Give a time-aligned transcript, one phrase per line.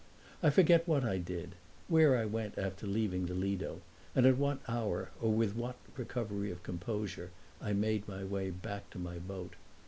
[0.41, 1.53] I forget what I did,
[1.87, 3.81] where I went after leaving the Lido
[4.15, 7.29] and at what hour or with what recovery of composure
[7.61, 9.53] I made my way back to my boat.